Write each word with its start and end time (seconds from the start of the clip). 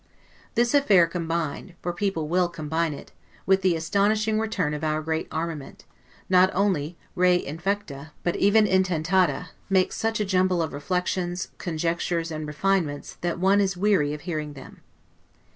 This 0.55 0.73
affair 0.73 1.05
combined 1.05 1.75
(for 1.83 1.93
people 1.93 2.27
will 2.27 2.49
combine 2.49 2.91
it) 2.91 3.11
with 3.45 3.61
the 3.61 3.75
astonishing 3.75 4.39
return 4.39 4.73
of 4.73 4.83
our 4.83 4.99
great 5.03 5.27
armament, 5.31 5.85
not 6.27 6.49
only 6.55 6.97
're 7.15 7.21
infecta', 7.37 8.09
but 8.23 8.35
even 8.35 8.65
'intentata', 8.65 9.49
makes 9.69 9.95
such 9.95 10.19
a 10.19 10.25
jumble 10.25 10.59
of 10.63 10.73
reflections, 10.73 11.49
conjectures, 11.59 12.31
and 12.31 12.47
refinements, 12.47 13.17
that 13.21 13.37
one 13.37 13.61
is 13.61 13.77
weary 13.77 14.11
of 14.11 14.21
hearing 14.21 14.53
them. 14.53 14.81